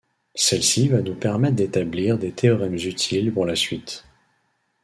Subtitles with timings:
[0.33, 4.03] Celle-ci va nous permettre d'établir des théorèmes utiles pour la suite.